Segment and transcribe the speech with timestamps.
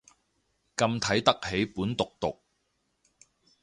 [0.75, 2.39] 咁睇得起本毒毒